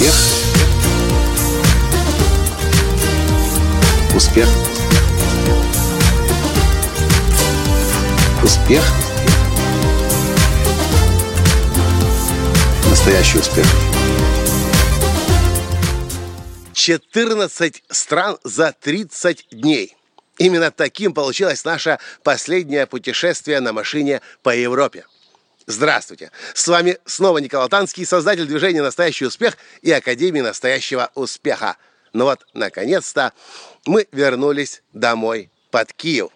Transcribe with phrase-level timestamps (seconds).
[0.00, 0.14] Успех.
[4.16, 4.48] Успех.
[8.42, 8.82] Успех.
[12.88, 13.66] Настоящий успех.
[16.72, 19.94] 14 стран за 30 дней.
[20.38, 25.04] Именно таким получилось наше последнее путешествие на машине по Европе.
[25.70, 26.32] Здравствуйте!
[26.52, 31.76] С вами снова Николай Танский, создатель движения «Настоящий успех» и Академии настоящего успеха.
[32.12, 33.32] Ну вот, наконец-то,
[33.86, 36.30] мы вернулись домой под Киев.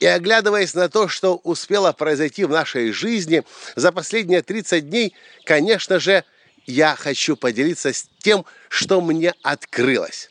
[0.00, 3.44] И оглядываясь на то, что успело произойти в нашей жизни
[3.76, 6.24] за последние 30 дней, конечно же,
[6.64, 10.30] я хочу поделиться с тем, что мне открылось.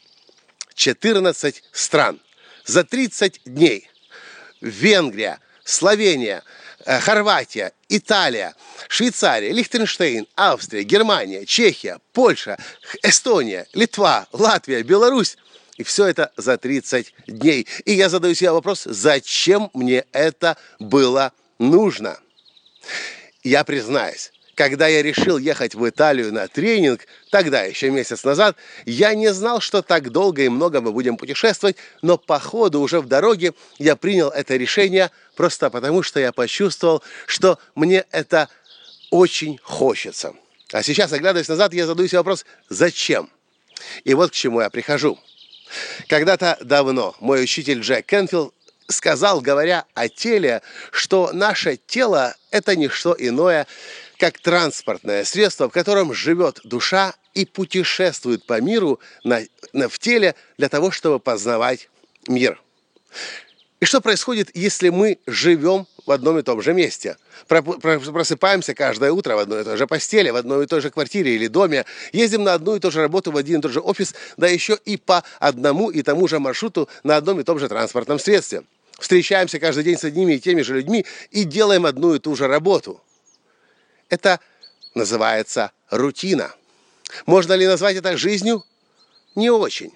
[0.74, 2.20] 14 стран
[2.66, 3.92] за 30 дней.
[4.60, 6.44] Венгрия, Словения,
[6.86, 8.56] э, Хорватия, Италия,
[8.90, 12.58] Швейцария, Лихтенштейн, Австрия, Германия, Чехия, Польша,
[13.04, 15.38] Эстония, Литва, Латвия, Беларусь.
[15.78, 17.68] И все это за 30 дней.
[17.86, 22.18] И я задаю себе вопрос, зачем мне это было нужно?
[23.44, 27.02] Я признаюсь, когда я решил ехать в Италию на тренинг,
[27.32, 31.78] тогда, еще месяц назад, я не знал, что так долго и много мы будем путешествовать,
[32.02, 37.04] но по ходу уже в дороге я принял это решение просто потому, что я почувствовал,
[37.26, 38.50] что мне это
[39.10, 40.34] очень хочется.
[40.72, 43.30] А сейчас, оглядываясь назад, я задаю себе вопрос, зачем?
[44.04, 45.20] И вот к чему я прихожу.
[46.08, 48.54] Когда-то давно мой учитель Джек Кенфилд
[48.94, 53.68] сказал, говоря о теле, что наше тело– это не что иное,
[54.18, 59.42] как транспортное средство, в котором живет душа и путешествует по миру на,
[59.74, 61.90] на, в теле для того, чтобы познавать
[62.28, 62.62] мир.
[63.84, 67.18] И что происходит, если мы живем в одном и том же месте?
[67.50, 71.36] Просыпаемся каждое утро в одной и той же постели, в одной и той же квартире
[71.36, 71.84] или доме,
[72.14, 74.78] ездим на одну и ту же работу в один и тот же офис, да еще
[74.86, 78.64] и по одному и тому же маршруту на одном и том же транспортном средстве.
[79.00, 82.48] Встречаемся каждый день с одними и теми же людьми и делаем одну и ту же
[82.48, 83.02] работу–
[84.14, 84.40] это
[84.94, 86.54] называется рутина.
[87.26, 88.64] Можно ли назвать это жизнью?
[89.34, 89.92] Не очень.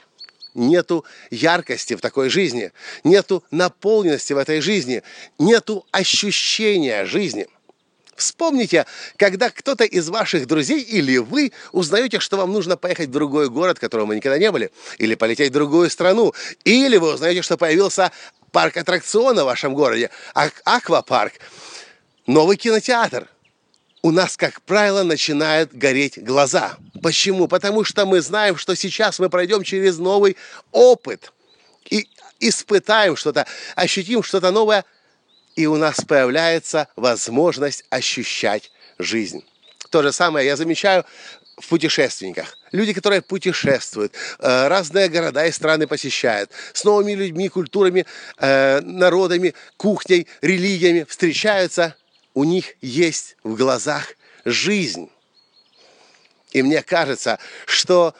[0.55, 2.71] Нету яркости в такой жизни,
[3.03, 5.03] нету наполненности в этой жизни,
[5.37, 7.47] нету ощущения жизни.
[8.15, 8.87] Вспомните,
[9.17, 13.77] когда кто-то из ваших друзей или вы узнаете, что вам нужно поехать в другой город,
[13.77, 16.33] в котором вы никогда не были, или полететь в другую страну,
[16.63, 18.11] или вы узнаете, что появился
[18.51, 21.33] парк аттракциона в вашем городе, аквапарк,
[22.25, 23.27] новый кинотеатр–
[24.07, 26.77] у нас, как правило, начинают гореть глаза.
[27.01, 27.47] Почему?
[27.47, 30.37] Потому что мы знаем, что сейчас мы пройдем через новый
[30.71, 31.33] опыт
[31.89, 32.07] и
[32.39, 34.85] испытаем что-то, ощутим что-то новое,
[35.55, 39.43] и у нас появляется возможность ощущать жизнь.
[39.89, 41.03] То же самое я замечаю
[41.57, 42.57] в путешественниках.
[42.71, 48.05] Люди, которые путешествуют, э, разные города и страны посещают, с новыми людьми, культурами,
[48.37, 51.95] э, народами, кухней, религиями встречаются–
[52.37, 54.13] у них есть в глазах
[54.45, 55.09] жизнь.
[56.51, 58.13] И мне кажется, что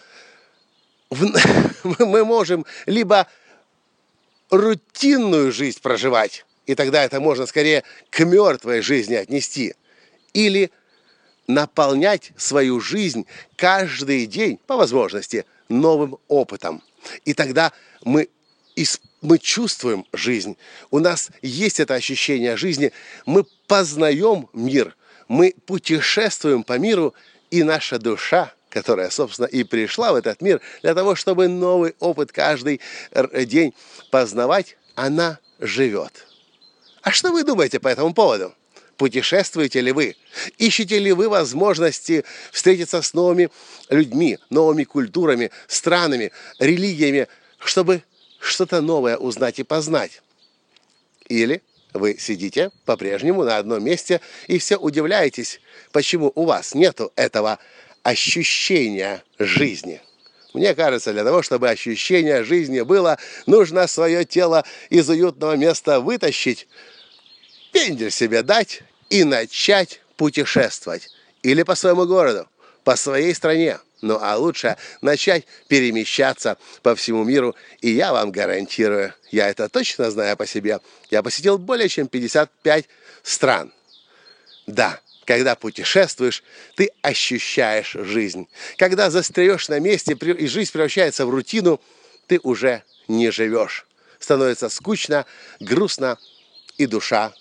[1.84, 3.28] мы можем либо
[4.50, 9.76] рутинную жизнь проживать, и тогда это можно скорее к мертвой жизни отнести,
[10.34, 10.72] или
[11.48, 13.26] наполнять свою жизнь
[13.56, 16.84] каждый день, по возможности, новым опытом.
[17.26, 17.72] И тогда
[18.04, 18.30] мы
[19.22, 20.58] мы чувствуем жизнь,
[20.92, 22.92] у нас есть это ощущение жизни,
[23.26, 24.96] мы познаем мир,
[25.28, 27.16] мы путешествуем по миру,
[27.50, 32.32] и наша душа, которая, собственно, и пришла в этот мир для того, чтобы новый опыт
[32.32, 32.80] каждый
[33.46, 33.74] день
[34.12, 36.28] познавать, она живет.
[37.02, 38.54] А что вы думаете по этому поводу?
[38.98, 40.16] Путешествуете ли вы?
[40.58, 43.50] Ищете ли вы возможности встретиться с новыми
[43.90, 47.28] людьми, новыми культурами, странами, религиями,
[47.60, 48.02] чтобы
[48.40, 50.24] что-то новое узнать и познать.
[51.28, 51.62] Или
[51.94, 55.62] вы сидите по-прежнему на одном месте и все удивляетесь,
[55.92, 57.60] почему у вас нету этого
[58.02, 60.02] ощущения жизни.
[60.54, 66.68] Мне кажется, для того, чтобы ощущение жизни было, нужно свое тело из уютного места вытащить,
[67.72, 71.10] пендель себе дать и начать путешествовать.
[71.44, 72.48] Или по своему городу,
[72.84, 73.80] по своей стране.
[74.02, 77.56] Ну а лучше начать перемещаться по всему миру.
[77.82, 82.86] И я вам гарантирую, я это точно знаю по себе, я посетил более чем 55
[83.24, 83.74] стран.
[84.68, 86.44] Да, когда путешествуешь,
[86.76, 88.48] ты ощущаешь жизнь.
[88.78, 91.82] Когда застряешь на месте и жизнь превращается в рутину,
[92.28, 93.86] ты уже не живешь.
[94.20, 95.26] Становится скучно,
[95.60, 96.18] грустно,
[96.78, 97.34] и душа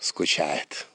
[0.00, 0.86] скучает.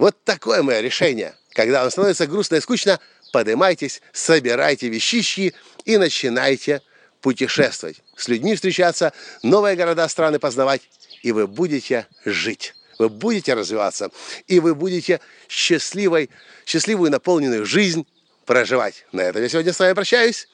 [0.00, 1.34] Вот такое мое решение.
[1.52, 2.98] Когда вам становится грустно и скучно,
[3.34, 5.52] поднимайтесь, собирайте вещички
[5.84, 6.80] и начинайте
[7.20, 9.12] путешествовать, с людьми встречаться,
[9.42, 10.80] новые города, страны познавать,
[11.20, 12.74] и вы будете жить.
[12.98, 14.10] Вы будете развиваться,
[14.46, 15.20] и вы будете
[15.50, 16.30] счастливой,
[16.64, 18.06] счастливую наполненную жизнь
[18.46, 19.04] проживать.
[19.12, 20.48] На этом я сегодня с вами прощаюсь.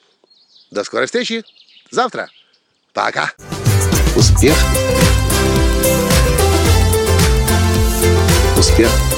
[0.73, 1.45] До скорой встречи
[1.93, 2.29] завтра.
[2.93, 3.33] Пока.
[4.17, 4.57] Успех.
[8.59, 9.16] Успех.